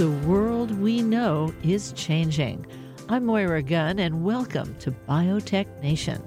The 0.00 0.10
world 0.26 0.70
we 0.80 1.02
know 1.02 1.52
is 1.62 1.92
changing. 1.92 2.64
I'm 3.10 3.26
Moira 3.26 3.62
Gunn, 3.62 3.98
and 3.98 4.24
welcome 4.24 4.74
to 4.78 4.92
Biotech 4.92 5.66
Nation. 5.82 6.22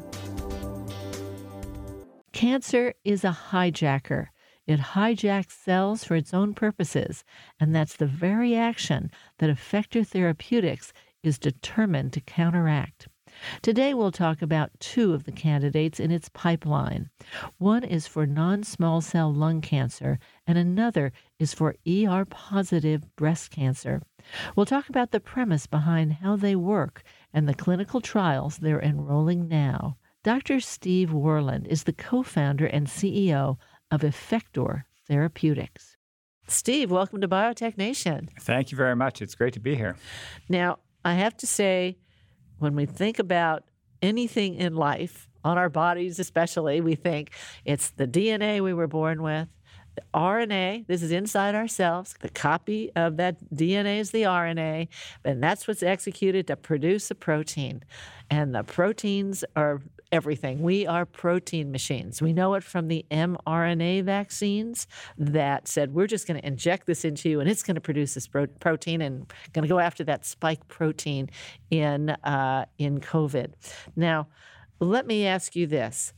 Cancer 2.33 2.93
is 3.03 3.23
a 3.23 3.35
hijacker. 3.49 4.27
It 4.67 4.79
hijacks 4.79 5.53
cells 5.53 6.03
for 6.03 6.15
its 6.15 6.35
own 6.35 6.53
purposes, 6.53 7.23
and 7.59 7.75
that's 7.75 7.95
the 7.95 8.05
very 8.05 8.55
action 8.55 9.09
that 9.39 9.49
effector 9.49 10.05
therapeutics 10.05 10.93
is 11.23 11.39
determined 11.39 12.13
to 12.13 12.21
counteract. 12.21 13.07
Today, 13.61 13.93
we'll 13.93 14.11
talk 14.11 14.41
about 14.41 14.71
two 14.79 15.13
of 15.13 15.23
the 15.23 15.31
candidates 15.31 15.99
in 15.99 16.11
its 16.11 16.29
pipeline. 16.29 17.09
One 17.57 17.83
is 17.83 18.07
for 18.07 18.25
non 18.25 18.63
small 18.63 19.01
cell 19.01 19.33
lung 19.33 19.61
cancer, 19.61 20.19
and 20.47 20.57
another 20.57 21.11
is 21.39 21.53
for 21.53 21.75
ER 21.87 22.25
positive 22.25 23.15
breast 23.15 23.51
cancer. 23.51 24.01
We'll 24.55 24.65
talk 24.65 24.89
about 24.89 25.11
the 25.11 25.19
premise 25.19 25.67
behind 25.67 26.13
how 26.13 26.35
they 26.35 26.55
work 26.55 27.03
and 27.33 27.47
the 27.47 27.53
clinical 27.53 28.01
trials 28.01 28.57
they're 28.57 28.81
enrolling 28.81 29.47
now. 29.47 29.97
Dr. 30.23 30.59
Steve 30.59 31.09
Worland 31.09 31.67
is 31.67 31.83
the 31.83 31.93
co 31.93 32.23
founder 32.23 32.65
and 32.65 32.87
CEO 32.87 33.57
of 33.91 34.01
Effector 34.01 34.83
Therapeutics. 35.07 35.97
Steve, 36.47 36.91
welcome 36.91 37.21
to 37.21 37.27
Biotech 37.27 37.77
Nation. 37.77 38.29
Thank 38.41 38.71
you 38.71 38.77
very 38.77 38.95
much. 38.95 39.21
It's 39.21 39.35
great 39.35 39.53
to 39.53 39.59
be 39.59 39.75
here. 39.75 39.95
Now, 40.49 40.79
I 41.05 41.13
have 41.15 41.35
to 41.37 41.47
say, 41.47 41.97
when 42.63 42.75
we 42.75 42.85
think 42.85 43.19
about 43.19 43.65
anything 44.01 44.55
in 44.55 44.75
life, 44.75 45.29
on 45.43 45.57
our 45.57 45.69
bodies 45.69 46.19
especially, 46.19 46.79
we 46.79 46.95
think 46.95 47.31
it's 47.65 47.89
the 47.89 48.07
DNA 48.07 48.61
we 48.61 48.73
were 48.73 48.87
born 48.87 49.21
with, 49.21 49.49
the 49.95 50.03
RNA, 50.13 50.87
this 50.87 51.03
is 51.03 51.11
inside 51.11 51.53
ourselves. 51.53 52.15
The 52.21 52.29
copy 52.29 52.91
of 52.95 53.17
that 53.17 53.37
DNA 53.53 53.99
is 53.99 54.11
the 54.11 54.23
RNA, 54.23 54.87
and 55.23 55.43
that's 55.43 55.67
what's 55.67 55.83
executed 55.83 56.47
to 56.47 56.55
produce 56.55 57.11
a 57.11 57.15
protein. 57.15 57.83
And 58.29 58.55
the 58.55 58.63
proteins 58.63 59.43
are 59.55 59.81
everything. 60.13 60.61
We 60.61 60.85
are 60.85 61.05
protein 61.05 61.71
machines. 61.71 62.21
We 62.21 62.33
know 62.33 62.53
it 62.53 62.63
from 62.63 62.87
the 62.87 63.03
mRNA 63.09 64.03
vaccines 64.03 64.85
that 65.17 65.67
said 65.67 65.93
we're 65.93 66.07
just 66.07 66.27
going 66.27 66.39
to 66.39 66.47
inject 66.47 66.85
this 66.85 67.03
into 67.03 67.29
you 67.29 67.39
and 67.39 67.49
it's 67.49 67.63
going 67.63 67.75
to 67.75 67.81
produce 67.81 68.13
this 68.13 68.27
pro- 68.27 68.45
protein 68.45 69.01
and 69.01 69.25
going 69.53 69.63
to 69.63 69.69
go 69.69 69.79
after 69.79 70.03
that 70.03 70.23
spike 70.25 70.67
protein 70.67 71.29
in 71.71 72.11
uh, 72.11 72.65
in 72.77 72.99
COVID. 72.99 73.53
Now, 73.95 74.27
let 74.79 75.07
me 75.07 75.25
ask 75.25 75.55
you 75.55 75.65
this: 75.65 76.13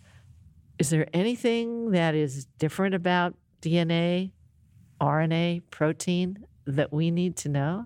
Is 0.78 0.90
there 0.90 1.08
anything 1.14 1.92
that 1.92 2.16
is 2.16 2.46
different 2.60 2.96
about 2.96 3.36
DNA, 3.62 4.32
RNA, 5.00 5.64
protein 5.72 6.46
that 6.66 6.92
we 6.92 7.12
need 7.12 7.38
to 7.38 7.50
know? 7.50 7.86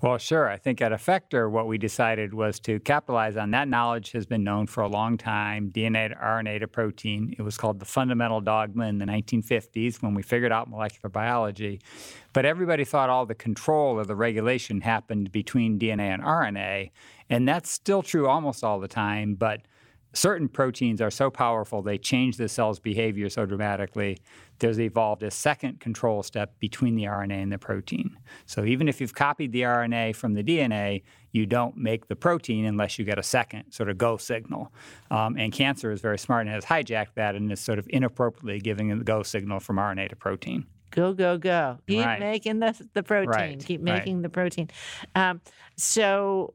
Well, 0.00 0.16
sure. 0.18 0.48
I 0.48 0.58
think 0.58 0.80
at 0.80 0.92
Effector, 0.92 1.50
what 1.50 1.66
we 1.66 1.76
decided 1.76 2.32
was 2.32 2.60
to 2.60 2.78
capitalize 2.78 3.36
on 3.36 3.50
that 3.50 3.66
knowledge 3.66 4.12
has 4.12 4.26
been 4.26 4.44
known 4.44 4.68
for 4.68 4.82
a 4.82 4.86
long 4.86 5.18
time 5.18 5.72
DNA 5.72 6.10
to 6.10 6.14
RNA 6.14 6.60
to 6.60 6.68
protein. 6.68 7.34
It 7.36 7.42
was 7.42 7.56
called 7.56 7.80
the 7.80 7.84
fundamental 7.84 8.40
dogma 8.40 8.86
in 8.86 8.98
the 8.98 9.06
1950s 9.06 10.00
when 10.00 10.14
we 10.14 10.22
figured 10.22 10.52
out 10.52 10.70
molecular 10.70 11.10
biology. 11.10 11.80
But 12.32 12.44
everybody 12.44 12.84
thought 12.84 13.10
all 13.10 13.26
the 13.26 13.34
control 13.34 13.98
or 13.98 14.04
the 14.04 14.14
regulation 14.14 14.82
happened 14.82 15.32
between 15.32 15.80
DNA 15.80 16.14
and 16.14 16.22
RNA. 16.22 16.92
And 17.28 17.48
that's 17.48 17.68
still 17.68 18.04
true 18.04 18.28
almost 18.28 18.62
all 18.62 18.78
the 18.78 18.86
time. 18.86 19.34
But 19.34 19.62
certain 20.12 20.48
proteins 20.48 21.00
are 21.00 21.10
so 21.10 21.30
powerful, 21.30 21.82
they 21.82 21.98
change 21.98 22.36
the 22.36 22.48
cell's 22.48 22.78
behavior 22.80 23.28
so 23.28 23.46
dramatically, 23.46 24.18
there's 24.58 24.80
evolved 24.80 25.22
a 25.22 25.30
second 25.30 25.78
control 25.80 26.22
step 26.22 26.58
between 26.58 26.96
the 26.96 27.04
RNA 27.04 27.42
and 27.42 27.52
the 27.52 27.58
protein. 27.58 28.16
So 28.46 28.64
even 28.64 28.88
if 28.88 29.00
you've 29.00 29.14
copied 29.14 29.52
the 29.52 29.62
RNA 29.62 30.16
from 30.16 30.34
the 30.34 30.42
DNA, 30.42 31.02
you 31.32 31.46
don't 31.46 31.76
make 31.76 32.08
the 32.08 32.16
protein 32.16 32.64
unless 32.64 32.98
you 32.98 33.04
get 33.04 33.18
a 33.18 33.22
second 33.22 33.70
sort 33.70 33.88
of 33.90 33.98
go 33.98 34.16
signal. 34.16 34.72
Um, 35.10 35.36
and 35.36 35.52
cancer 35.52 35.92
is 35.92 36.00
very 36.00 36.18
smart 36.18 36.46
and 36.46 36.54
has 36.54 36.64
hijacked 36.64 37.14
that 37.14 37.34
and 37.36 37.52
is 37.52 37.60
sort 37.60 37.78
of 37.78 37.86
inappropriately 37.90 38.60
giving 38.60 38.88
the 38.96 39.04
go 39.04 39.22
signal 39.22 39.60
from 39.60 39.76
RNA 39.76 40.08
to 40.08 40.16
protein. 40.16 40.66
Go, 40.90 41.12
go, 41.12 41.36
go. 41.36 41.78
Keep 41.86 42.04
Right. 42.06 42.18
making 42.18 42.60
the, 42.60 42.74
the 42.94 43.02
protein. 43.02 43.28
Right, 43.30 43.64
Keep 43.64 43.82
right. 43.84 43.98
making 43.98 44.22
the 44.22 44.30
protein. 44.30 44.70
Um, 45.14 45.42
so 45.76 46.54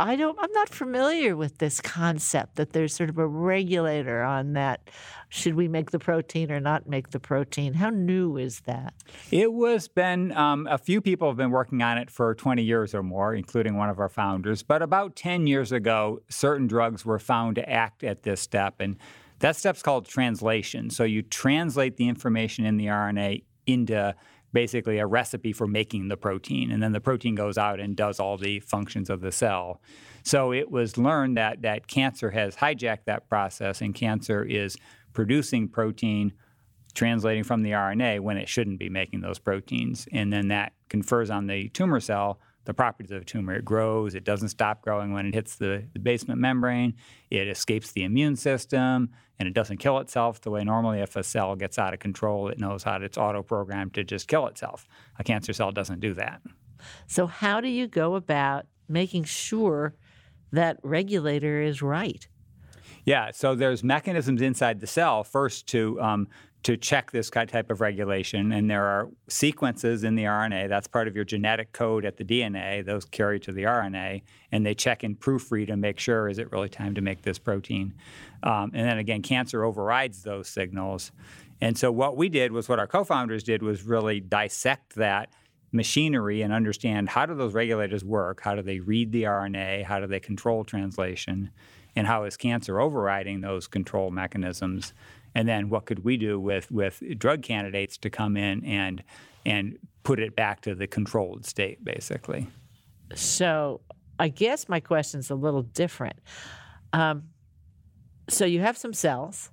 I 0.00 0.16
don't 0.16 0.38
I'm 0.40 0.52
not 0.52 0.70
familiar 0.70 1.36
with 1.36 1.58
this 1.58 1.80
concept 1.80 2.56
that 2.56 2.72
there's 2.72 2.94
sort 2.94 3.10
of 3.10 3.18
a 3.18 3.26
regulator 3.26 4.22
on 4.22 4.54
that. 4.54 4.88
Should 5.28 5.54
we 5.54 5.68
make 5.68 5.90
the 5.90 5.98
protein 5.98 6.50
or 6.50 6.58
not 6.58 6.88
make 6.88 7.10
the 7.10 7.20
protein? 7.20 7.74
How 7.74 7.90
new 7.90 8.38
is 8.38 8.60
that? 8.60 8.94
It 9.30 9.52
was 9.52 9.88
been 9.88 10.32
um, 10.32 10.66
a 10.68 10.78
few 10.78 11.02
people 11.02 11.28
have 11.28 11.36
been 11.36 11.50
working 11.50 11.82
on 11.82 11.98
it 11.98 12.10
for 12.10 12.34
20 12.34 12.62
years 12.62 12.94
or 12.94 13.02
more, 13.02 13.34
including 13.34 13.76
one 13.76 13.90
of 13.90 14.00
our 14.00 14.08
founders. 14.08 14.62
But 14.62 14.80
about 14.80 15.14
10 15.16 15.46
years 15.46 15.70
ago, 15.70 16.22
certain 16.28 16.66
drugs 16.66 17.04
were 17.04 17.18
found 17.18 17.56
to 17.56 17.70
act 17.70 18.02
at 18.02 18.22
this 18.22 18.40
step, 18.40 18.80
and 18.80 18.96
that 19.40 19.54
step's 19.54 19.82
called 19.82 20.06
translation. 20.06 20.90
So 20.90 21.04
you 21.04 21.22
translate 21.22 21.96
the 21.96 22.08
information 22.08 22.64
in 22.64 22.78
the 22.78 22.86
RNA 22.86 23.44
into 23.66 24.14
basically 24.52 24.98
a 24.98 25.06
recipe 25.06 25.52
for 25.52 25.66
making 25.66 26.08
the 26.08 26.16
protein, 26.16 26.70
and 26.70 26.82
then 26.82 26.92
the 26.92 27.00
protein 27.00 27.34
goes 27.34 27.56
out 27.56 27.80
and 27.80 27.96
does 27.96 28.18
all 28.18 28.36
the 28.36 28.60
functions 28.60 29.08
of 29.10 29.20
the 29.20 29.32
cell. 29.32 29.80
So 30.22 30.52
it 30.52 30.70
was 30.70 30.98
learned 30.98 31.36
that 31.36 31.62
that 31.62 31.86
cancer 31.86 32.30
has 32.30 32.56
hijacked 32.56 33.04
that 33.06 33.28
process, 33.28 33.80
and 33.80 33.94
cancer 33.94 34.42
is 34.44 34.76
producing 35.12 35.68
protein 35.68 36.32
translating 36.94 37.44
from 37.44 37.62
the 37.62 37.70
RNA 37.70 38.20
when 38.20 38.36
it 38.36 38.48
shouldn't 38.48 38.78
be 38.78 38.88
making 38.88 39.20
those 39.20 39.38
proteins. 39.38 40.08
And 40.12 40.32
then 40.32 40.48
that 40.48 40.72
confers 40.88 41.30
on 41.30 41.46
the 41.46 41.68
tumor 41.68 42.00
cell 42.00 42.40
the 42.70 42.74
properties 42.74 43.10
of 43.10 43.22
a 43.22 43.24
tumor. 43.24 43.52
It 43.52 43.64
grows, 43.64 44.14
it 44.14 44.22
doesn't 44.22 44.50
stop 44.50 44.82
growing 44.82 45.12
when 45.12 45.26
it 45.26 45.34
hits 45.34 45.56
the, 45.56 45.82
the 45.92 45.98
basement 45.98 46.40
membrane, 46.40 46.94
it 47.28 47.48
escapes 47.48 47.90
the 47.90 48.04
immune 48.04 48.36
system, 48.36 49.10
and 49.40 49.48
it 49.48 49.54
doesn't 49.54 49.78
kill 49.78 49.98
itself 49.98 50.40
the 50.40 50.50
way 50.50 50.62
normally 50.62 51.00
if 51.00 51.16
a 51.16 51.24
cell 51.24 51.56
gets 51.56 51.80
out 51.80 51.92
of 51.92 51.98
control, 51.98 52.46
it 52.46 52.60
knows 52.60 52.84
how 52.84 52.98
to, 52.98 53.04
it's 53.04 53.18
auto 53.18 53.42
programmed 53.42 53.94
to 53.94 54.04
just 54.04 54.28
kill 54.28 54.46
itself. 54.46 54.86
A 55.18 55.24
cancer 55.24 55.52
cell 55.52 55.72
doesn't 55.72 55.98
do 55.98 56.14
that. 56.14 56.42
So 57.08 57.26
how 57.26 57.60
do 57.60 57.66
you 57.66 57.88
go 57.88 58.14
about 58.14 58.66
making 58.88 59.24
sure 59.24 59.96
that 60.52 60.78
regulator 60.84 61.60
is 61.60 61.82
right? 61.82 62.26
Yeah, 63.04 63.32
so 63.32 63.56
there's 63.56 63.82
mechanisms 63.82 64.42
inside 64.42 64.78
the 64.78 64.86
cell 64.86 65.24
first 65.24 65.66
to 65.68 66.00
um, 66.00 66.28
to 66.62 66.76
check 66.76 67.10
this 67.10 67.30
type 67.30 67.70
of 67.70 67.80
regulation, 67.80 68.52
and 68.52 68.70
there 68.70 68.84
are 68.84 69.08
sequences 69.28 70.04
in 70.04 70.14
the 70.14 70.24
RNA. 70.24 70.68
That's 70.68 70.86
part 70.86 71.08
of 71.08 71.16
your 71.16 71.24
genetic 71.24 71.72
code 71.72 72.04
at 72.04 72.18
the 72.18 72.24
DNA. 72.24 72.84
Those 72.84 73.06
carry 73.06 73.40
to 73.40 73.52
the 73.52 73.62
RNA, 73.62 74.22
and 74.52 74.66
they 74.66 74.74
check 74.74 75.02
and 75.02 75.18
proofread 75.18 75.68
to 75.68 75.76
make 75.76 75.98
sure 75.98 76.28
is 76.28 76.38
it 76.38 76.52
really 76.52 76.68
time 76.68 76.94
to 76.96 77.00
make 77.00 77.22
this 77.22 77.38
protein. 77.38 77.94
Um, 78.42 78.72
and 78.74 78.86
then 78.86 78.98
again, 78.98 79.22
cancer 79.22 79.64
overrides 79.64 80.22
those 80.22 80.48
signals. 80.48 81.12
And 81.62 81.78
so 81.78 81.90
what 81.90 82.16
we 82.16 82.28
did 82.28 82.52
was 82.52 82.68
what 82.68 82.78
our 82.78 82.86
co-founders 82.86 83.42
did 83.42 83.62
was 83.62 83.82
really 83.82 84.20
dissect 84.20 84.96
that 84.96 85.30
machinery 85.72 86.42
and 86.42 86.52
understand 86.52 87.08
how 87.08 87.26
do 87.26 87.34
those 87.34 87.54
regulators 87.54 88.04
work? 88.04 88.40
How 88.42 88.54
do 88.54 88.62
they 88.62 88.80
read 88.80 89.12
the 89.12 89.24
RNA? 89.24 89.84
How 89.84 90.00
do 90.00 90.06
they 90.06 90.20
control 90.20 90.64
translation? 90.64 91.50
And 91.96 92.06
how 92.06 92.24
is 92.24 92.36
cancer 92.36 92.80
overriding 92.80 93.40
those 93.40 93.66
control 93.66 94.10
mechanisms? 94.10 94.92
And 95.34 95.48
then 95.48 95.68
what 95.68 95.86
could 95.86 96.04
we 96.04 96.16
do 96.16 96.40
with, 96.40 96.70
with 96.70 97.02
drug 97.18 97.42
candidates 97.42 97.96
to 97.98 98.10
come 98.10 98.36
in 98.36 98.64
and 98.64 99.02
and 99.46 99.78
put 100.02 100.18
it 100.18 100.36
back 100.36 100.60
to 100.62 100.74
the 100.74 100.86
controlled 100.86 101.46
state, 101.46 101.84
basically? 101.84 102.46
So 103.14 103.80
I 104.18 104.28
guess 104.28 104.68
my 104.68 104.80
question 104.80 105.20
is 105.20 105.30
a 105.30 105.34
little 105.34 105.62
different. 105.62 106.18
Um, 106.92 107.24
so 108.28 108.44
you 108.44 108.60
have 108.60 108.76
some 108.76 108.92
cells. 108.92 109.50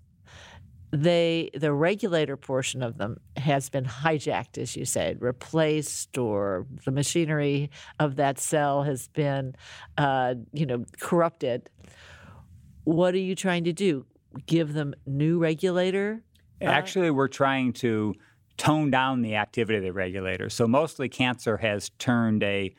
They 0.92 1.50
the 1.54 1.74
regulator 1.74 2.38
portion 2.38 2.82
of 2.82 2.98
them 2.98 3.20
has 3.36 3.70
been 3.70 3.84
hijacked, 3.84 4.58
as 4.58 4.76
you 4.76 4.86
said, 4.86 5.22
replaced, 5.22 6.18
or 6.18 6.66
the 6.86 6.92
machinery 6.92 7.70
of 8.00 8.16
that 8.16 8.40
cell 8.40 8.84
has 8.84 9.10
been, 9.10 9.56
uh, 9.98 10.36
you 10.54 10.66
know, 10.66 10.86
corrupted. 11.00 11.70
What 12.86 13.14
are 13.14 13.20
you 13.20 13.36
trying 13.36 13.66
to 13.66 13.74
do? 13.74 14.06
Give 14.46 14.74
them 14.74 14.94
new 15.06 15.40
regulator? 15.40 16.22
Uh, 16.62 16.66
Actually, 16.66 17.12
we're 17.12 17.28
trying 17.28 17.74
to 17.74 18.16
tone 18.58 18.90
down 18.90 19.22
the 19.22 19.36
activity 19.36 19.78
of 19.78 19.84
the 19.84 19.94
regulator. 19.94 20.50
So 20.50 20.68
mostly 20.68 21.10
cancer 21.10 21.58
has 21.58 21.90
turned 22.00 22.44
a 22.44 22.74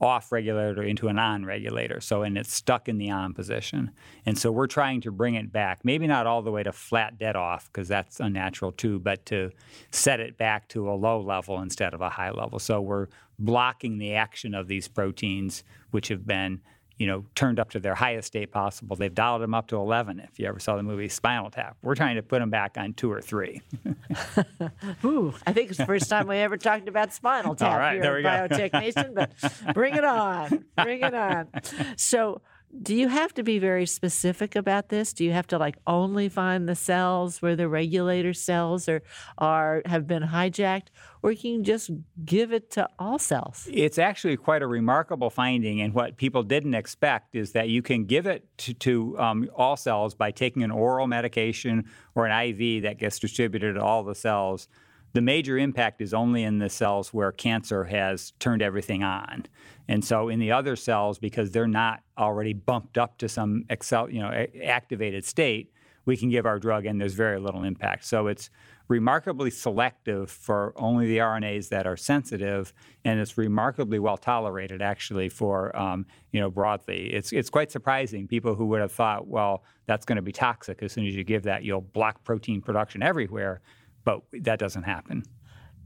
off 0.00 0.32
regulator 0.32 0.82
into 0.82 1.08
an 1.08 1.18
on 1.18 1.44
regulator. 1.44 2.00
So 2.00 2.22
and 2.22 2.36
it's 2.36 2.52
stuck 2.52 2.88
in 2.88 2.98
the 2.98 3.10
on 3.10 3.32
position. 3.32 3.92
And 4.26 4.36
so 4.36 4.50
we're 4.50 4.66
trying 4.66 5.00
to 5.02 5.12
bring 5.12 5.34
it 5.34 5.52
back. 5.52 5.84
Maybe 5.84 6.06
not 6.06 6.26
all 6.26 6.42
the 6.42 6.50
way 6.50 6.62
to 6.62 6.72
flat 6.72 7.18
dead 7.18 7.36
off 7.36 7.70
because 7.72 7.88
that's 7.88 8.20
unnatural 8.20 8.72
too, 8.72 8.98
but 8.98 9.24
to 9.26 9.50
set 9.90 10.20
it 10.20 10.36
back 10.36 10.68
to 10.70 10.90
a 10.90 10.94
low 10.94 11.20
level 11.20 11.60
instead 11.60 11.94
of 11.94 12.00
a 12.00 12.10
high 12.10 12.30
level. 12.30 12.58
So 12.58 12.80
we're 12.80 13.08
blocking 13.38 13.98
the 13.98 14.14
action 14.14 14.54
of 14.54 14.68
these 14.68 14.88
proteins 14.88 15.64
which 15.90 16.08
have 16.08 16.26
been 16.26 16.60
you 16.96 17.06
know, 17.06 17.24
turned 17.34 17.58
up 17.58 17.70
to 17.70 17.80
their 17.80 17.94
highest 17.94 18.28
state 18.28 18.52
possible. 18.52 18.94
They've 18.96 19.14
dialed 19.14 19.42
them 19.42 19.52
up 19.54 19.66
to 19.68 19.76
11. 19.76 20.20
If 20.20 20.38
you 20.38 20.46
ever 20.46 20.60
saw 20.60 20.76
the 20.76 20.82
movie 20.82 21.08
Spinal 21.08 21.50
Tap, 21.50 21.76
we're 21.82 21.96
trying 21.96 22.16
to 22.16 22.22
put 22.22 22.38
them 22.38 22.50
back 22.50 22.76
on 22.78 22.92
two 22.94 23.10
or 23.10 23.20
three. 23.20 23.62
Ooh, 25.04 25.34
I 25.46 25.52
think 25.52 25.70
it's 25.70 25.78
the 25.78 25.86
first 25.86 26.08
time 26.08 26.28
we 26.28 26.36
ever 26.36 26.56
talked 26.56 26.88
about 26.88 27.12
Spinal 27.12 27.54
Tap 27.56 27.72
All 27.72 27.78
right, 27.78 27.94
here 27.94 28.02
there 28.02 28.14
we 28.16 28.24
at 28.24 28.50
go. 28.50 28.56
Biotech 28.56 28.72
Nation, 28.80 29.14
but 29.14 29.32
bring 29.74 29.94
it 29.94 30.04
on, 30.04 30.64
bring 30.76 31.00
it 31.02 31.14
on. 31.14 31.48
So, 31.96 32.40
do 32.82 32.94
you 32.94 33.08
have 33.08 33.32
to 33.34 33.42
be 33.42 33.58
very 33.58 33.86
specific 33.86 34.56
about 34.56 34.88
this? 34.88 35.12
Do 35.12 35.24
you 35.24 35.32
have 35.32 35.46
to 35.48 35.58
like 35.58 35.76
only 35.86 36.28
find 36.28 36.68
the 36.68 36.74
cells 36.74 37.40
where 37.40 37.56
the 37.56 37.68
regulator 37.68 38.32
cells 38.32 38.88
are 38.88 39.02
are 39.38 39.82
have 39.86 40.06
been 40.06 40.22
hijacked, 40.22 40.88
or 41.22 41.32
you 41.32 41.38
can 41.38 41.64
just 41.64 41.90
give 42.24 42.52
it 42.52 42.70
to 42.72 42.88
all 42.98 43.18
cells? 43.18 43.68
It's 43.70 43.98
actually 43.98 44.36
quite 44.36 44.62
a 44.62 44.66
remarkable 44.66 45.30
finding, 45.30 45.80
and 45.80 45.94
what 45.94 46.16
people 46.16 46.42
didn't 46.42 46.74
expect 46.74 47.34
is 47.34 47.52
that 47.52 47.68
you 47.68 47.82
can 47.82 48.04
give 48.04 48.26
it 48.26 48.46
to, 48.58 48.74
to 48.74 49.18
um, 49.18 49.48
all 49.54 49.76
cells 49.76 50.14
by 50.14 50.30
taking 50.30 50.62
an 50.62 50.70
oral 50.70 51.06
medication 51.06 51.84
or 52.14 52.26
an 52.26 52.48
IV 52.48 52.82
that 52.82 52.98
gets 52.98 53.18
distributed 53.18 53.74
to 53.74 53.82
all 53.82 54.02
the 54.02 54.14
cells. 54.14 54.68
The 55.14 55.20
major 55.20 55.56
impact 55.56 56.00
is 56.00 56.12
only 56.12 56.42
in 56.42 56.58
the 56.58 56.68
cells 56.68 57.14
where 57.14 57.30
cancer 57.30 57.84
has 57.84 58.32
turned 58.40 58.62
everything 58.62 59.04
on. 59.04 59.46
And 59.88 60.04
so 60.04 60.28
in 60.28 60.40
the 60.40 60.50
other 60.50 60.74
cells, 60.74 61.18
because 61.18 61.52
they're 61.52 61.68
not 61.68 62.02
already 62.18 62.52
bumped 62.52 62.98
up 62.98 63.16
to 63.18 63.28
some 63.28 63.64
excel, 63.70 64.10
you 64.10 64.20
know, 64.20 64.46
activated 64.64 65.24
state, 65.24 65.72
we 66.04 66.16
can 66.16 66.30
give 66.30 66.46
our 66.46 66.58
drug 66.58 66.84
and 66.84 67.00
there's 67.00 67.14
very 67.14 67.38
little 67.38 67.62
impact. 67.62 68.04
So 68.04 68.26
it's 68.26 68.50
remarkably 68.88 69.50
selective 69.50 70.30
for 70.30 70.72
only 70.76 71.06
the 71.06 71.18
RNAs 71.18 71.68
that 71.70 71.86
are 71.86 71.96
sensitive, 71.96 72.74
and 73.04 73.18
it's 73.18 73.38
remarkably 73.38 73.98
well 73.98 74.16
tolerated 74.16 74.82
actually 74.82 75.28
for 75.28 75.74
um, 75.76 76.06
you 76.32 76.40
know 76.40 76.50
broadly. 76.50 77.12
It's 77.12 77.32
it's 77.32 77.48
quite 77.48 77.70
surprising. 77.70 78.28
People 78.28 78.54
who 78.54 78.66
would 78.66 78.80
have 78.80 78.92
thought, 78.92 79.26
well, 79.26 79.64
that's 79.86 80.04
going 80.04 80.16
to 80.16 80.22
be 80.22 80.32
toxic 80.32 80.82
as 80.82 80.92
soon 80.92 81.06
as 81.06 81.14
you 81.14 81.24
give 81.24 81.44
that, 81.44 81.64
you'll 81.64 81.80
block 81.80 82.22
protein 82.24 82.60
production 82.60 83.02
everywhere, 83.02 83.62
but 84.04 84.22
that 84.32 84.58
doesn't 84.58 84.84
happen. 84.84 85.24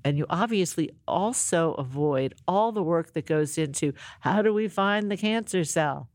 And 0.04 0.16
you 0.16 0.26
obviously 0.30 0.90
also 1.06 1.74
avoid 1.74 2.34
all 2.46 2.72
the 2.72 2.82
work 2.82 3.12
that 3.14 3.26
goes 3.26 3.58
into 3.58 3.92
how 4.20 4.42
do 4.42 4.54
we 4.54 4.68
find 4.68 5.10
the 5.10 5.16
cancer 5.16 5.64
cell? 5.64 6.08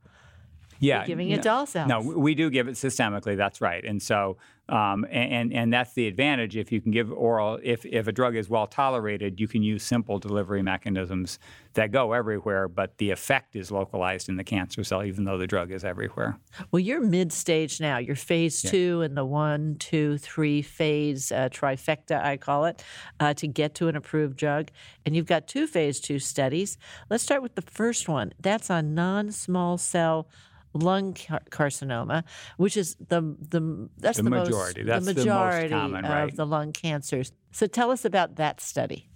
Yeah, 0.79 1.05
giving 1.05 1.29
it 1.29 1.37
no, 1.37 1.41
to 1.43 1.49
all 1.49 1.65
cells. 1.65 1.87
No, 1.87 1.99
we 1.99 2.35
do 2.35 2.49
give 2.49 2.67
it 2.67 2.75
systemically. 2.75 3.37
That's 3.37 3.61
right, 3.61 3.83
and 3.85 4.01
so 4.01 4.37
um, 4.69 5.05
and 5.11 5.51
and 5.51 5.73
that's 5.73 5.93
the 5.93 6.07
advantage. 6.07 6.55
If 6.55 6.71
you 6.71 6.79
can 6.79 6.91
give 6.91 7.11
oral, 7.11 7.59
if 7.61 7.85
if 7.85 8.07
a 8.07 8.13
drug 8.13 8.35
is 8.37 8.49
well 8.49 8.65
tolerated, 8.65 9.39
you 9.39 9.47
can 9.47 9.61
use 9.61 9.83
simple 9.83 10.19
delivery 10.19 10.61
mechanisms 10.61 11.37
that 11.73 11.91
go 11.91 12.13
everywhere, 12.13 12.69
but 12.69 12.97
the 12.97 13.11
effect 13.11 13.57
is 13.57 13.71
localized 13.71 14.29
in 14.29 14.37
the 14.37 14.43
cancer 14.43 14.83
cell, 14.83 15.03
even 15.03 15.25
though 15.25 15.37
the 15.37 15.47
drug 15.47 15.71
is 15.71 15.83
everywhere. 15.83 16.39
Well, 16.71 16.79
you're 16.79 17.01
mid 17.01 17.33
stage 17.33 17.81
now. 17.81 17.97
You're 17.97 18.15
phase 18.15 18.61
two 18.61 19.01
in 19.01 19.15
the 19.15 19.25
one, 19.25 19.75
two, 19.79 20.17
three 20.17 20.61
phase 20.61 21.31
uh, 21.31 21.49
trifecta, 21.51 22.23
I 22.23 22.37
call 22.37 22.65
it, 22.65 22.81
uh, 23.19 23.33
to 23.35 23.47
get 23.47 23.75
to 23.75 23.89
an 23.89 23.97
approved 23.97 24.37
drug. 24.37 24.69
And 25.05 25.13
you've 25.13 25.25
got 25.25 25.47
two 25.47 25.67
phase 25.67 25.99
two 25.99 26.19
studies. 26.19 26.77
Let's 27.09 27.23
start 27.23 27.41
with 27.41 27.55
the 27.55 27.61
first 27.61 28.07
one. 28.07 28.33
That's 28.39 28.69
on 28.69 28.95
non 28.95 29.31
small 29.31 29.77
cell 29.77 30.29
lung 30.73 31.13
car- 31.13 31.41
carcinoma, 31.49 32.23
which 32.57 32.75
is 32.77 32.95
the 33.07 33.21
the 33.39 33.89
that's 33.97 34.17
The 34.17 34.23
the, 34.23 34.29
majority. 34.29 34.83
most 34.83 34.87
That's 34.87 35.05
the 35.05 35.13
the 35.13 35.19
most 35.25 35.25
majority 35.27 35.69
common, 35.69 36.05
of 36.05 36.11
right. 36.11 36.35
the 36.35 36.45
lung 36.45 36.71
cancers. 36.73 37.31
So 37.51 37.67
tell 37.67 37.91
us 37.91 38.05
about 38.05 38.35
that 38.35 38.59
study. 38.61 39.07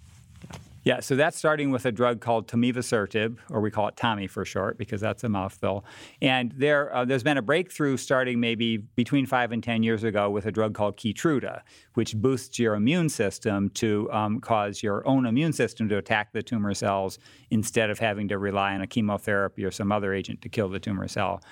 Yeah, 0.88 1.00
so 1.00 1.16
that's 1.16 1.36
starting 1.36 1.70
with 1.70 1.84
a 1.84 1.92
drug 1.92 2.22
called 2.22 2.48
tomivosertib, 2.48 3.36
or 3.50 3.60
we 3.60 3.70
call 3.70 3.88
it 3.88 3.96
Tommy 3.98 4.26
for 4.26 4.46
short 4.46 4.78
because 4.78 5.02
that's 5.02 5.22
a 5.22 5.28
mouthful. 5.28 5.84
And 6.22 6.50
there, 6.56 6.96
uh, 6.96 7.04
there's 7.04 7.22
been 7.22 7.36
a 7.36 7.42
breakthrough 7.42 7.98
starting 7.98 8.40
maybe 8.40 8.78
between 8.78 9.26
five 9.26 9.52
and 9.52 9.62
10 9.62 9.82
years 9.82 10.02
ago 10.02 10.30
with 10.30 10.46
a 10.46 10.50
drug 10.50 10.72
called 10.72 10.96
Keytruda, 10.96 11.60
which 11.92 12.16
boosts 12.16 12.58
your 12.58 12.74
immune 12.74 13.10
system 13.10 13.68
to 13.74 14.10
um, 14.10 14.40
cause 14.40 14.82
your 14.82 15.06
own 15.06 15.26
immune 15.26 15.52
system 15.52 15.90
to 15.90 15.98
attack 15.98 16.32
the 16.32 16.42
tumor 16.42 16.72
cells 16.72 17.18
instead 17.50 17.90
of 17.90 17.98
having 17.98 18.26
to 18.28 18.38
rely 18.38 18.72
on 18.72 18.80
a 18.80 18.86
chemotherapy 18.86 19.66
or 19.66 19.70
some 19.70 19.92
other 19.92 20.14
agent 20.14 20.40
to 20.40 20.48
kill 20.48 20.70
the 20.70 20.80
tumor 20.80 21.06
cell. 21.06 21.42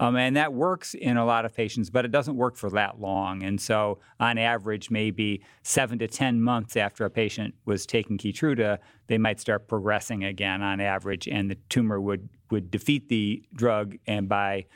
Um, 0.00 0.16
and 0.16 0.36
that 0.36 0.52
works 0.52 0.94
in 0.94 1.16
a 1.16 1.24
lot 1.24 1.44
of 1.44 1.54
patients, 1.54 1.90
but 1.90 2.04
it 2.04 2.10
doesn't 2.10 2.36
work 2.36 2.56
for 2.56 2.70
that 2.70 3.00
long. 3.00 3.42
And 3.42 3.60
so, 3.60 3.98
on 4.20 4.38
average, 4.38 4.90
maybe 4.90 5.42
seven 5.62 5.98
to 5.98 6.06
10 6.06 6.40
months 6.40 6.76
after 6.76 7.04
a 7.04 7.10
patient 7.10 7.54
was 7.64 7.84
taking 7.84 8.16
Keytruda, 8.16 8.78
they 9.08 9.18
might 9.18 9.40
start 9.40 9.66
progressing 9.66 10.24
again 10.24 10.62
on 10.62 10.80
average, 10.80 11.26
and 11.26 11.50
the 11.50 11.56
tumor 11.68 12.00
would, 12.00 12.28
would 12.50 12.70
defeat 12.70 13.08
the 13.08 13.42
drug, 13.54 13.96
and 14.06 14.28
by 14.28 14.66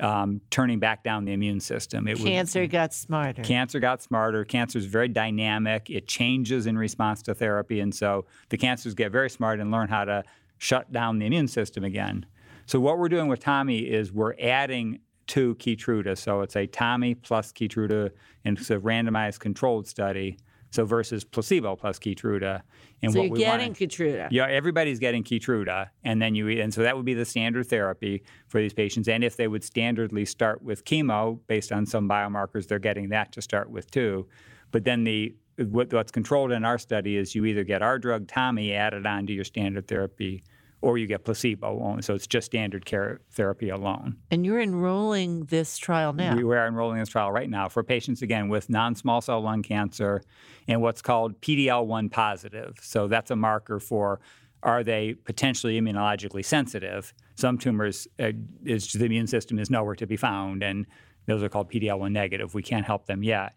um, 0.00 0.40
turning 0.50 0.78
back 0.78 1.02
down 1.02 1.24
the 1.24 1.32
immune 1.32 1.60
system, 1.60 2.06
it 2.06 2.18
would 2.18 2.26
Cancer 2.26 2.66
got 2.66 2.94
smarter. 2.94 3.42
Cancer 3.42 3.80
got 3.80 4.02
smarter. 4.02 4.44
Cancer 4.44 4.78
is 4.78 4.86
very 4.86 5.08
dynamic. 5.08 5.90
It 5.90 6.06
changes 6.06 6.66
in 6.66 6.78
response 6.78 7.22
to 7.22 7.34
therapy. 7.34 7.80
And 7.80 7.94
so 7.94 8.26
the 8.48 8.56
cancers 8.56 8.94
get 8.94 9.12
very 9.12 9.30
smart 9.30 9.60
and 9.60 9.70
learn 9.70 9.88
how 9.88 10.04
to 10.04 10.24
shut 10.58 10.92
down 10.92 11.18
the 11.18 11.26
immune 11.26 11.48
system 11.48 11.84
again. 11.84 12.26
So 12.68 12.78
what 12.80 12.98
we're 12.98 13.08
doing 13.08 13.28
with 13.28 13.40
Tommy 13.40 13.78
is 13.78 14.12
we're 14.12 14.34
adding 14.38 15.00
to 15.28 15.54
Keytruda. 15.54 16.18
So 16.18 16.42
it's 16.42 16.54
a 16.54 16.66
Tommy 16.66 17.14
plus 17.14 17.50
Keytruda, 17.50 18.10
and 18.44 18.58
it's 18.58 18.70
a 18.70 18.76
randomized 18.76 19.40
controlled 19.40 19.88
study. 19.88 20.38
So 20.70 20.84
versus 20.84 21.24
placebo 21.24 21.76
plus 21.76 21.98
Keytruda. 21.98 22.60
And 23.00 23.10
so 23.10 23.20
what 23.20 23.24
you're 23.24 23.32
we 23.32 23.38
getting 23.38 23.68
want 23.68 23.78
Keytruda. 23.78 24.28
yeah, 24.30 24.44
everybody's 24.48 24.98
getting 24.98 25.24
Keytruda, 25.24 25.88
and 26.04 26.20
then 26.20 26.34
you 26.34 26.46
and 26.60 26.74
so 26.74 26.82
that 26.82 26.94
would 26.94 27.06
be 27.06 27.14
the 27.14 27.24
standard 27.24 27.66
therapy 27.68 28.22
for 28.48 28.60
these 28.60 28.74
patients. 28.74 29.08
And 29.08 29.24
if 29.24 29.38
they 29.38 29.48
would 29.48 29.62
standardly 29.62 30.28
start 30.28 30.60
with 30.60 30.84
chemo 30.84 31.40
based 31.46 31.72
on 31.72 31.86
some 31.86 32.06
biomarkers, 32.06 32.68
they're 32.68 32.78
getting 32.78 33.08
that 33.08 33.32
to 33.32 33.40
start 33.40 33.70
with 33.70 33.90
too. 33.90 34.28
But 34.72 34.84
then 34.84 35.04
the 35.04 35.34
what, 35.56 35.90
what's 35.90 36.12
controlled 36.12 36.52
in 36.52 36.66
our 36.66 36.76
study 36.76 37.16
is 37.16 37.34
you 37.34 37.46
either 37.46 37.64
get 37.64 37.80
our 37.80 37.98
drug 37.98 38.28
Tommy 38.28 38.74
added 38.74 39.06
on 39.06 39.26
to 39.26 39.32
your 39.32 39.44
standard 39.44 39.88
therapy, 39.88 40.44
or 40.80 40.96
you 40.96 41.06
get 41.06 41.24
placebo 41.24 41.80
only. 41.82 42.02
So 42.02 42.14
it's 42.14 42.26
just 42.26 42.46
standard 42.46 42.84
care 42.84 43.20
therapy 43.32 43.68
alone. 43.68 44.16
And 44.30 44.46
you're 44.46 44.60
enrolling 44.60 45.44
this 45.46 45.76
trial 45.76 46.12
now. 46.12 46.36
We, 46.36 46.44
are 46.56 46.66
enrolling 46.66 46.98
this 46.98 47.08
trial 47.08 47.32
right 47.32 47.50
now 47.50 47.68
for 47.68 47.82
patients 47.82 48.22
again 48.22 48.48
with 48.48 48.70
non-small 48.70 49.20
cell 49.20 49.40
lung 49.40 49.62
cancer 49.62 50.22
and 50.68 50.80
what's 50.80 51.02
called 51.02 51.40
PD-L1 51.40 52.12
positive. 52.12 52.76
So 52.80 53.08
that's 53.08 53.30
a 53.30 53.36
marker 53.36 53.80
for 53.80 54.20
are 54.62 54.82
they 54.82 55.14
potentially 55.14 55.80
immunologically 55.80 56.44
sensitive? 56.44 57.14
Some 57.36 57.58
tumors, 57.58 58.08
uh, 58.18 58.32
is, 58.64 58.92
the 58.92 59.04
immune 59.04 59.28
system 59.28 59.58
is 59.58 59.70
nowhere 59.70 59.94
to 59.94 60.06
be 60.06 60.16
found, 60.16 60.64
and 60.64 60.86
those 61.26 61.42
are 61.42 61.48
called 61.48 61.70
PD-L1 61.70 62.10
negative. 62.10 62.54
We 62.54 62.62
can't 62.62 62.84
help 62.84 63.06
them 63.06 63.22
yet. 63.22 63.54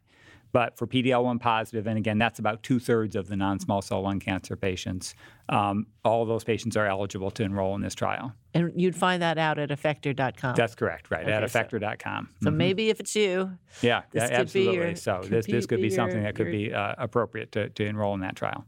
But 0.54 0.78
for 0.78 0.86
PD-L1 0.86 1.40
positive, 1.40 1.88
and 1.88 1.98
again, 1.98 2.18
that's 2.18 2.40
about 2.40 2.62
two 2.64 2.80
thirds 2.80 3.16
of 3.16 3.28
the 3.28 3.36
non-small 3.38 3.82
cell 3.82 4.02
lung 4.02 4.20
cancer 4.20 4.56
patients. 4.56 5.16
Um, 5.50 5.88
all 6.04 6.22
of 6.22 6.28
those 6.28 6.44
patients 6.44 6.76
are 6.76 6.86
eligible 6.88 7.32
to 7.32 7.44
enroll 7.44 7.76
in 7.76 7.82
this 7.82 7.96
trial. 7.96 8.34
and 8.54 8.70
you'd 8.76 8.96
find 8.98 9.22
that 9.22 9.38
out 9.38 9.58
at 9.58 9.70
effector.com. 9.70 10.56
That's 10.56 10.76
correct, 10.76 11.10
right? 11.10 11.24
Okay, 11.24 11.32
at 11.32 11.50
so- 11.50 11.60
effector.com. 11.62 12.30
so 12.44 12.50
Mhm. 12.50 12.56
maybe 12.56 12.90
if 12.90 13.00
it's 13.00 13.16
you, 13.16 13.58
Yeah, 13.82 14.02
This 14.12 14.30
yeah, 14.30 14.40
absolutely. 14.42 14.76
your- 14.76 14.96
so 14.98 15.22
this 15.24 15.46
this 15.46 15.66
could 15.66 15.78
be 15.78 15.84
be 15.84 15.90
something 15.90 16.18
your- 16.18 16.26
that 16.26 16.36
could 16.36 16.48
your- 16.48 16.52
be 16.70 16.74
uh, 16.74 16.96
appropriate 16.98 17.54
to, 17.54 17.70
to 17.70 17.86
enroll 17.86 18.14
in 18.14 18.20
that 18.22 18.36
trial. 18.36 18.66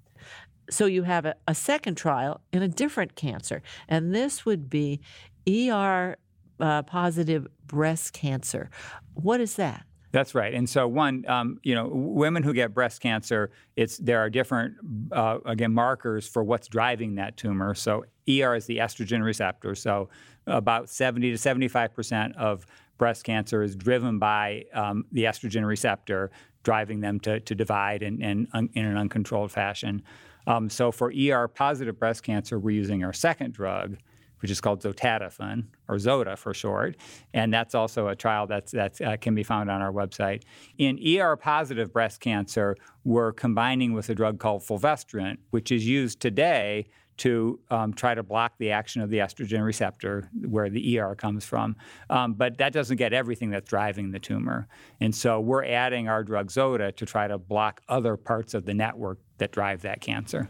so 0.69 0.85
you 0.85 1.03
have 1.03 1.25
a, 1.25 1.35
a 1.49 1.53
second 1.53 1.95
trial 1.95 2.39
in 2.53 2.61
a 2.63 2.67
different 2.69 3.15
cancer, 3.17 3.61
and 3.89 4.15
this 4.15 4.45
would 4.45 4.69
be 4.69 5.01
ER 5.45 6.15
uh, 6.61 6.81
positive 6.83 7.45
breast 7.67 8.13
cancer. 8.13 8.69
What 9.15 9.41
is 9.41 9.55
that? 9.57 9.85
That's 10.13 10.35
right. 10.35 10.53
And 10.53 10.69
so, 10.69 10.87
one, 10.87 11.25
um, 11.27 11.59
you 11.63 11.73
know, 11.73 11.89
women 11.91 12.43
who 12.43 12.53
get 12.53 12.71
breast 12.71 13.01
cancer, 13.01 13.49
it's 13.75 13.97
there 13.97 14.19
are 14.19 14.29
different, 14.29 14.75
uh, 15.11 15.39
again, 15.43 15.73
markers 15.73 16.27
for 16.27 16.43
what's 16.43 16.67
driving 16.67 17.15
that 17.15 17.35
tumor. 17.35 17.73
So, 17.73 18.05
ER 18.29 18.55
is 18.55 18.67
the 18.67 18.77
estrogen 18.77 19.23
receptor. 19.23 19.73
So, 19.73 20.09
about 20.45 20.87
70 20.87 21.31
to 21.31 21.37
75 21.37 21.95
percent 21.95 22.35
of 22.37 22.67
breast 22.99 23.23
cancer 23.23 23.63
is 23.63 23.75
driven 23.75 24.19
by 24.19 24.65
um, 24.75 25.03
the 25.11 25.23
estrogen 25.23 25.65
receptor, 25.65 26.29
driving 26.61 27.01
them 27.01 27.19
to, 27.21 27.39
to 27.39 27.55
divide 27.55 28.03
in, 28.03 28.21
in, 28.21 28.47
in 28.75 28.85
an 28.85 28.97
uncontrolled 28.97 29.51
fashion. 29.51 30.03
Um, 30.45 30.69
so, 30.69 30.91
for 30.91 31.11
ER 31.11 31.47
positive 31.47 31.97
breast 31.97 32.21
cancer, 32.21 32.59
we're 32.59 32.75
using 32.75 33.03
our 33.03 33.13
second 33.13 33.55
drug, 33.55 33.97
which 34.43 34.51
is 34.51 34.59
called 34.59 34.81
Zotatifin, 34.81 35.63
or 35.87 35.95
Zota 35.95 36.37
for 36.37 36.53
short, 36.53 36.97
and 37.33 37.51
that's 37.53 37.73
also 37.73 38.09
a 38.09 38.15
trial 38.15 38.45
that's 38.45 38.73
that 38.73 39.01
uh, 39.01 39.15
can 39.15 39.33
be 39.33 39.41
found 39.41 39.71
on 39.71 39.81
our 39.81 39.93
website. 39.93 40.43
In 40.77 40.99
ER-positive 40.99 41.93
breast 41.93 42.19
cancer, 42.19 42.75
we're 43.05 43.31
combining 43.31 43.93
with 43.93 44.09
a 44.09 44.15
drug 44.15 44.39
called 44.39 44.61
fulvestrant, 44.61 45.39
which 45.51 45.71
is 45.71 45.87
used 45.87 46.19
today 46.19 46.87
to 47.15 47.57
um, 47.71 47.93
try 47.93 48.13
to 48.13 48.21
block 48.21 48.51
the 48.57 48.71
action 48.71 49.01
of 49.01 49.09
the 49.09 49.19
estrogen 49.19 49.63
receptor, 49.63 50.29
where 50.41 50.69
the 50.69 50.99
ER 50.99 51.15
comes 51.15 51.45
from. 51.45 51.77
Um, 52.09 52.33
but 52.33 52.57
that 52.57 52.73
doesn't 52.73 52.97
get 52.97 53.13
everything 53.13 53.49
that's 53.49 53.69
driving 53.69 54.11
the 54.11 54.19
tumor, 54.19 54.67
and 54.99 55.15
so 55.15 55.39
we're 55.39 55.63
adding 55.63 56.09
our 56.09 56.21
drug 56.21 56.49
Zota 56.49 56.93
to 56.97 57.05
try 57.05 57.29
to 57.29 57.37
block 57.37 57.79
other 57.87 58.17
parts 58.17 58.53
of 58.53 58.65
the 58.65 58.73
network 58.73 59.19
that 59.37 59.53
drive 59.53 59.83
that 59.83 60.01
cancer. 60.01 60.49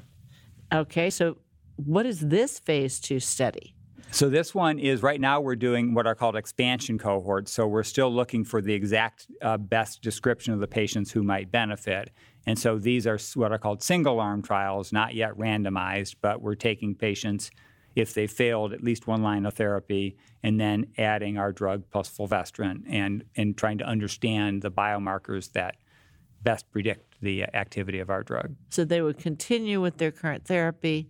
Okay, 0.74 1.12
so 1.12 1.38
what 1.76 2.06
is 2.06 2.20
this 2.20 2.60
phase 2.60 3.00
two 3.00 3.20
study? 3.20 3.76
So 4.14 4.30
this 4.30 4.54
one 4.54 4.78
is 4.78 5.02
right 5.02 5.20
now 5.20 5.42
we're 5.42 5.56
doing 5.56 5.96
what 5.96 6.06
are 6.06 6.14
called 6.14 6.36
expansion 6.36 7.00
cohorts. 7.00 7.52
So 7.52 7.66
we're 7.66 7.82
still 7.82 8.14
looking 8.14 8.46
for 8.46 8.62
the 8.62 8.72
exact 8.72 9.26
uh, 9.42 9.58
best 9.58 10.04
description 10.04 10.54
of 10.54 10.60
the 10.60 10.68
patients 10.68 11.10
who 11.10 11.24
might 11.24 11.52
benefit. 11.52 12.12
And 12.46 12.60
so 12.60 12.78
these 12.78 13.08
are 13.08 13.18
what 13.34 13.52
are 13.52 13.58
called 13.58 13.82
single 13.82 14.20
arm 14.20 14.44
trials, 14.44 14.94
not 14.94 15.16
yet 15.16 15.32
randomized, 15.32 16.18
but 16.22 16.44
we're 16.44 16.54
taking 16.54 16.94
patients 16.94 17.50
if 17.96 18.14
they 18.14 18.28
failed 18.28 18.72
at 18.72 18.84
least 18.84 19.08
one 19.08 19.24
line 19.24 19.48
of 19.48 19.56
therapy 19.56 20.16
and 20.44 20.60
then 20.60 20.86
adding 21.00 21.40
our 21.40 21.52
drug 21.52 21.84
plus 21.90 22.08
fulvestrant 22.08 22.84
and, 22.88 23.24
and 23.36 23.58
trying 23.58 23.80
to 23.80 23.84
understand 23.84 24.62
the 24.62 24.70
biomarkers 24.70 25.52
that 25.54 25.76
best 26.44 26.70
predict 26.72 27.13
the 27.24 27.44
activity 27.56 28.00
of 28.00 28.10
our 28.10 28.22
drug. 28.24 28.56
So 28.70 28.86
they 28.86 29.02
would 29.02 29.18
continue 29.18 29.82
with 29.82 29.98
their 29.98 30.12
current 30.12 30.46
therapy 30.46 31.10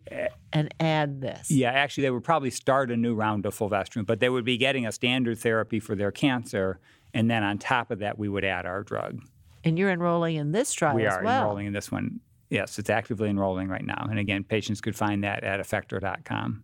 and 0.54 0.74
add 0.80 1.22
this. 1.22 1.52
Yeah, 1.52 1.72
actually, 1.72 2.04
they 2.04 2.12
would 2.12 2.24
probably 2.24 2.52
start 2.52 2.92
a 2.92 2.98
new 2.98 3.16
round 3.16 3.46
of 3.46 3.54
fulvestrant, 3.54 4.08
but 4.08 4.20
they 4.20 4.30
would 4.30 4.46
be 4.46 4.58
getting 4.58 4.86
a 4.86 4.92
standard 4.92 5.40
therapy 5.40 5.80
for 5.80 5.96
their 5.96 6.12
cancer, 6.12 6.80
and 7.14 7.30
then 7.30 7.44
on 7.44 7.58
top 7.58 7.92
of 7.92 8.00
that, 8.00 8.18
we 8.18 8.30
would 8.30 8.46
add 8.46 8.66
our 8.66 8.84
drug. 8.84 9.22
And 9.64 9.78
you're 9.78 9.92
enrolling 9.92 10.36
in 10.36 10.52
this 10.52 10.74
trial 10.74 10.96
we 10.96 11.06
are 11.06 11.24
well. 11.24 11.42
enrolling 11.42 11.68
in 11.68 11.74
this 11.74 11.92
one. 11.92 12.20
Yes, 12.50 12.78
it's 12.78 12.90
actively 12.90 13.30
enrolling 13.30 13.68
right 13.68 13.86
now. 13.86 14.08
And 14.10 14.20
again, 14.20 14.44
patients 14.44 14.82
could 14.82 14.96
find 14.96 15.24
that 15.24 15.44
at 15.44 15.60
effector.com. 15.60 16.64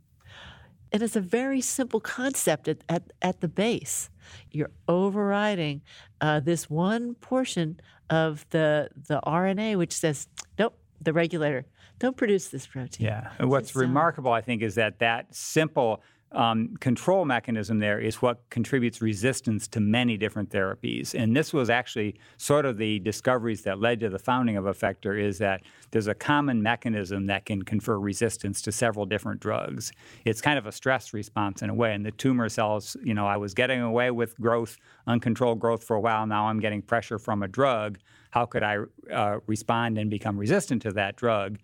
And 0.91 1.03
it's 1.03 1.15
a 1.15 1.21
very 1.21 1.61
simple 1.61 1.99
concept 1.99 2.67
at, 2.67 2.83
at, 2.89 3.03
at 3.21 3.41
the 3.41 3.47
base. 3.47 4.09
You're 4.51 4.71
overriding 4.87 5.81
uh, 6.21 6.39
this 6.39 6.69
one 6.69 7.15
portion 7.15 7.79
of 8.09 8.45
the 8.49 8.89
the 9.07 9.21
RNA, 9.25 9.77
which 9.77 9.93
says, 9.93 10.27
nope, 10.57 10.77
the 11.01 11.13
regulator, 11.13 11.65
don't 11.99 12.17
produce 12.17 12.47
this 12.47 12.65
protein. 12.65 13.07
Yeah. 13.07 13.31
And 13.37 13.49
what's 13.49 13.75
uh, 13.75 13.79
remarkable, 13.79 14.31
I 14.31 14.41
think, 14.41 14.61
is 14.61 14.75
that 14.75 14.99
that 14.99 15.33
simple 15.35 16.01
um, 16.31 16.75
control 16.79 17.25
mechanism 17.25 17.79
there 17.79 17.99
is 17.99 18.21
what 18.21 18.47
contributes 18.49 19.01
resistance 19.01 19.67
to 19.69 19.79
many 19.79 20.15
different 20.15 20.49
therapies. 20.49 21.15
And 21.15 21.35
this 21.35 21.53
was 21.53 21.69
actually 21.69 22.19
sort 22.37 22.65
of 22.65 22.77
the 22.77 22.99
discoveries 22.99 23.63
that 23.63 23.79
led 23.79 23.99
to 24.01 24.09
the 24.09 24.19
founding 24.19 24.55
of 24.55 24.65
Effector 24.65 25.19
is 25.19 25.39
that 25.39 25.61
there's 25.91 26.07
a 26.07 26.13
common 26.13 26.61
mechanism 26.61 27.25
that 27.27 27.45
can 27.45 27.63
confer 27.63 27.99
resistance 27.99 28.61
to 28.61 28.71
several 28.71 29.07
different 29.07 29.39
drugs. 29.39 29.91
It's 30.23 30.39
kind 30.41 30.59
of 30.59 30.67
a 30.67 30.71
stress 30.71 31.13
response 31.13 31.63
in 31.63 31.69
a 31.69 31.73
way. 31.73 31.93
And 31.93 32.05
the 32.05 32.11
tumor 32.11 32.47
cells, 32.47 32.95
you 33.03 33.15
know, 33.15 33.25
I 33.25 33.37
was 33.37 33.55
getting 33.55 33.81
away 33.81 34.11
with 34.11 34.39
growth, 34.39 34.77
uncontrolled 35.07 35.59
growth 35.59 35.83
for 35.83 35.95
a 35.95 36.01
while. 36.01 36.27
Now 36.27 36.47
I'm 36.47 36.59
getting 36.59 36.83
pressure 36.83 37.17
from 37.17 37.41
a 37.41 37.47
drug. 37.47 37.97
How 38.29 38.45
could 38.45 38.61
I 38.61 38.77
uh, 39.11 39.39
respond 39.47 39.97
and 39.97 40.11
become 40.11 40.37
resistant 40.37 40.83
to 40.83 40.91
that 40.91 41.15
drug? 41.15 41.57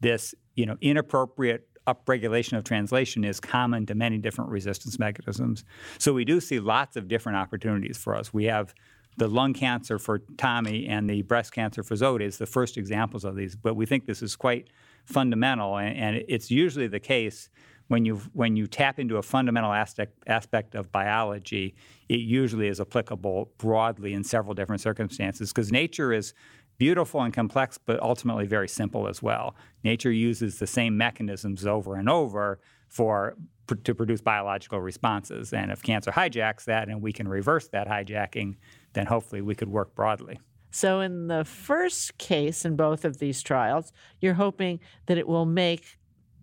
This, 0.00 0.34
you 0.54 0.66
know, 0.66 0.76
inappropriate 0.80 1.66
upregulation 1.86 2.56
of 2.56 2.64
translation 2.64 3.24
is 3.24 3.40
common 3.40 3.86
to 3.86 3.94
many 3.94 4.18
different 4.18 4.50
resistance 4.50 4.98
mechanisms. 4.98 5.64
So 5.98 6.12
we 6.12 6.24
do 6.24 6.40
see 6.40 6.60
lots 6.60 6.96
of 6.96 7.08
different 7.08 7.38
opportunities 7.38 7.98
for 7.98 8.14
us. 8.14 8.32
We 8.32 8.44
have 8.44 8.74
the 9.16 9.28
lung 9.28 9.52
cancer 9.52 9.98
for 9.98 10.20
Tommy 10.38 10.86
and 10.86 11.08
the 11.08 11.22
breast 11.22 11.52
cancer 11.52 11.82
for 11.82 11.96
Zoe 11.96 12.24
is 12.24 12.38
the 12.38 12.46
first 12.46 12.78
examples 12.78 13.24
of 13.24 13.36
these, 13.36 13.54
but 13.56 13.74
we 13.74 13.84
think 13.84 14.06
this 14.06 14.22
is 14.22 14.36
quite 14.36 14.70
fundamental, 15.04 15.76
and, 15.76 15.96
and 15.96 16.24
it's 16.28 16.50
usually 16.50 16.86
the 16.86 17.00
case 17.00 17.50
when 17.88 18.06
you 18.06 18.16
when 18.32 18.56
you 18.56 18.66
tap 18.66 18.98
into 18.98 19.18
a 19.18 19.22
fundamental 19.22 19.72
aspect 19.72 20.14
aspect 20.26 20.74
of 20.74 20.90
biology, 20.90 21.74
it 22.08 22.20
usually 22.20 22.68
is 22.68 22.80
applicable 22.80 23.50
broadly 23.58 24.14
in 24.14 24.24
several 24.24 24.54
different 24.54 24.80
circumstances 24.80 25.52
because 25.52 25.70
nature 25.70 26.12
is 26.12 26.32
beautiful 26.78 27.22
and 27.22 27.32
complex, 27.32 27.78
but 27.78 28.00
ultimately 28.02 28.46
very 28.46 28.68
simple 28.68 29.08
as 29.08 29.22
well. 29.22 29.54
Nature 29.84 30.12
uses 30.12 30.58
the 30.58 30.66
same 30.66 30.96
mechanisms 30.96 31.66
over 31.66 31.96
and 31.96 32.08
over 32.08 32.60
for 32.88 33.36
to 33.84 33.94
produce 33.94 34.20
biological 34.20 34.80
responses. 34.80 35.52
And 35.52 35.70
if 35.70 35.82
cancer 35.82 36.10
hijacks 36.10 36.64
that 36.64 36.88
and 36.88 37.00
we 37.00 37.12
can 37.12 37.28
reverse 37.28 37.68
that 37.68 37.88
hijacking, 37.88 38.56
then 38.92 39.06
hopefully 39.06 39.40
we 39.40 39.54
could 39.54 39.68
work 39.68 39.94
broadly. 39.94 40.40
So 40.70 41.00
in 41.00 41.28
the 41.28 41.44
first 41.44 42.18
case 42.18 42.64
in 42.64 42.76
both 42.76 43.04
of 43.04 43.18
these 43.18 43.42
trials, 43.42 43.92
you're 44.20 44.34
hoping 44.34 44.80
that 45.06 45.18
it 45.18 45.28
will 45.28 45.46
make 45.46 45.98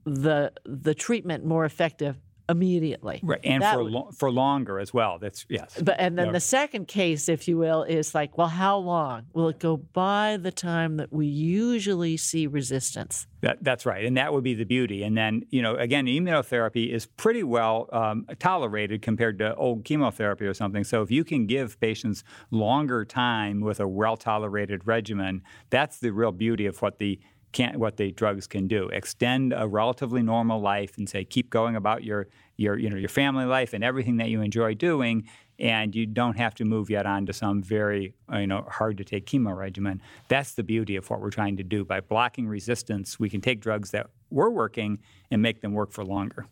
the 0.05 0.51
the 0.65 0.95
treatment 0.95 1.45
more 1.45 1.65
effective 1.65 2.17
immediately. 2.49 3.19
Right, 3.23 3.39
and 3.43 3.61
That 3.63 3.75
for 3.75 3.83
would- 3.83 3.91
lo- 3.93 4.09
for 4.17 4.31
longer 4.31 4.79
as 4.79 4.93
well. 4.93 5.19
That's 5.19 5.45
yes. 5.49 5.79
But 5.81 5.95
and 5.99 6.17
then 6.17 6.27
Yeah. 6.27 6.31
the 6.33 6.39
second 6.39 6.87
case, 6.87 7.29
if 7.29 7.47
you 7.47 7.57
will, 7.57 7.83
is 7.83 8.13
like, 8.15 8.37
well, 8.37 8.47
how 8.47 8.77
long 8.77 9.27
will 9.33 9.49
it 9.49 9.59
go 9.59 9.77
by 9.77 10.37
the 10.37 10.51
time 10.51 10.97
that 10.97 11.13
we 11.13 11.27
usually 11.27 12.17
see 12.17 12.47
resistance? 12.47 13.27
That, 13.41 13.63
that's 13.63 13.85
right, 13.85 14.03
and 14.03 14.17
that 14.17 14.33
would 14.33 14.43
be 14.43 14.53
the 14.53 14.65
beauty. 14.65 15.01
And 15.03 15.17
then, 15.17 15.43
you 15.49 15.61
know, 15.61 15.75
again, 15.75 16.07
immunotherapy 16.07 16.91
is 16.93 17.05
pretty 17.05 17.43
well 17.43 17.87
um, 17.93 18.25
tolerated 18.37 19.01
compared 19.01 19.39
to 19.39 19.55
old 19.55 19.85
chemotherapy 19.85 20.45
or 20.45 20.53
something. 20.53 20.83
So 20.83 21.01
if 21.03 21.09
you 21.09 21.23
can 21.23 21.45
give 21.45 21.79
patients 21.79 22.25
longer 22.51 23.05
time 23.05 23.61
with 23.61 23.79
a 23.79 23.87
well-tolerated 23.87 24.85
regimen, 24.85 25.41
that's 25.69 25.99
the 25.99 26.11
real 26.11 26.33
beauty 26.33 26.65
of 26.65 26.81
what 26.81 26.99
the 26.99 27.17
can 27.51 27.79
what 27.79 27.97
the 27.97 28.11
drugs 28.11 28.47
can 28.47 28.67
do. 28.67 28.89
Extend 28.89 29.53
a 29.55 29.67
relatively 29.67 30.21
normal 30.21 30.61
life 30.61 30.97
and 30.97 31.09
say 31.09 31.23
keep 31.23 31.49
going 31.49 31.75
about 31.75 32.03
your 32.03 32.27
your 32.57 32.77
you 32.77 32.89
know 32.89 32.97
your 32.97 33.09
family 33.09 33.45
life 33.45 33.73
and 33.73 33.83
everything 33.83 34.17
that 34.17 34.29
you 34.29 34.41
enjoy 34.41 34.73
doing, 34.73 35.27
and 35.57 35.95
you 35.95 36.05
don't 36.05 36.37
have 36.37 36.53
to 36.55 36.65
move 36.65 36.89
yet 36.89 37.05
on 37.05 37.25
to 37.25 37.33
some 37.33 37.61
very 37.61 38.13
you 38.33 38.47
know 38.47 38.67
hard 38.69 38.97
to 38.97 39.03
take 39.03 39.25
chemo 39.25 39.55
regimen. 39.55 40.01
That's 40.27 40.53
the 40.53 40.63
beauty 40.63 40.95
of 40.95 41.09
what 41.09 41.21
we're 41.21 41.31
trying 41.31 41.57
to 41.57 41.63
do. 41.63 41.83
By 41.85 42.01
blocking 42.01 42.47
resistance, 42.47 43.19
we 43.19 43.29
can 43.29 43.41
take 43.41 43.61
drugs 43.61 43.91
that 43.91 44.07
were 44.29 44.49
working 44.49 44.99
and 45.31 45.41
make 45.41 45.61
them 45.61 45.73
work 45.73 45.91
for 45.91 46.03
longer. 46.03 46.47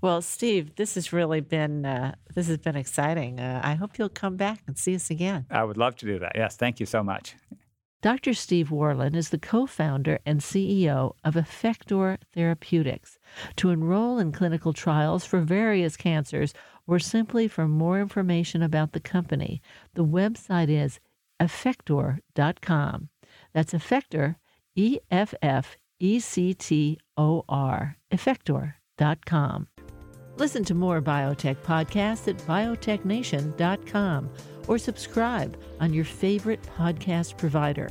Well, 0.00 0.20
Steve, 0.20 0.76
this 0.76 0.96
has 0.96 1.12
really 1.12 1.40
been 1.40 1.86
uh, 1.86 2.14
this 2.34 2.48
has 2.48 2.58
been 2.58 2.76
exciting. 2.76 3.40
Uh, 3.40 3.60
I 3.62 3.74
hope 3.74 3.98
you'll 3.98 4.08
come 4.08 4.36
back 4.36 4.62
and 4.66 4.76
see 4.76 4.94
us 4.94 5.10
again. 5.10 5.46
I 5.50 5.64
would 5.64 5.76
love 5.76 5.96
to 5.96 6.06
do 6.06 6.18
that. 6.18 6.32
Yes, 6.34 6.56
thank 6.56 6.80
you 6.80 6.86
so 6.86 7.02
much. 7.02 7.36
Dr. 8.02 8.34
Steve 8.34 8.70
Worland 8.70 9.14
is 9.14 9.30
the 9.30 9.38
co 9.38 9.64
founder 9.64 10.18
and 10.26 10.40
CEO 10.40 11.14
of 11.22 11.34
Effector 11.34 12.18
Therapeutics. 12.34 13.20
To 13.56 13.70
enroll 13.70 14.18
in 14.18 14.32
clinical 14.32 14.72
trials 14.72 15.24
for 15.24 15.40
various 15.40 15.96
cancers 15.96 16.52
or 16.84 16.98
simply 16.98 17.46
for 17.46 17.68
more 17.68 18.00
information 18.00 18.60
about 18.60 18.90
the 18.90 18.98
company, 18.98 19.62
the 19.94 20.04
website 20.04 20.68
is 20.68 20.98
effector.com. 21.40 23.08
That's 23.52 23.72
Effector, 23.72 24.34
E 24.74 24.98
F 25.08 25.32
F 25.40 25.76
E 26.00 26.18
C 26.18 26.54
T 26.54 26.98
O 27.16 27.44
R, 27.48 27.98
effector.com. 28.10 29.68
Listen 30.36 30.64
to 30.64 30.74
more 30.74 31.00
biotech 31.02 31.56
podcasts 31.58 32.28
at 32.28 32.38
biotechnation.com 32.46 34.30
or 34.68 34.78
subscribe 34.78 35.56
on 35.80 35.92
your 35.92 36.04
favorite 36.04 36.62
podcast 36.62 37.36
provider. 37.36 37.90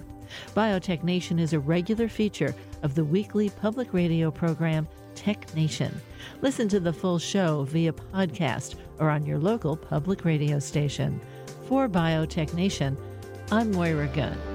Biotech 0.55 1.03
Nation 1.03 1.39
is 1.39 1.53
a 1.53 1.59
regular 1.59 2.07
feature 2.07 2.55
of 2.83 2.95
the 2.95 3.03
weekly 3.03 3.49
public 3.49 3.93
radio 3.93 4.31
program 4.31 4.87
Tech 5.13 5.53
Nation. 5.55 5.99
Listen 6.41 6.67
to 6.69 6.79
the 6.79 6.93
full 6.93 7.19
show 7.19 7.63
via 7.65 7.93
podcast 7.93 8.75
or 8.97 9.09
on 9.09 9.25
your 9.25 9.37
local 9.37 9.75
public 9.75 10.25
radio 10.25 10.57
station. 10.57 11.19
For 11.67 11.87
Biotech 11.87 12.53
Nation, 12.53 12.97
I'm 13.51 13.71
Moira 13.71 14.07
Gunn. 14.07 14.50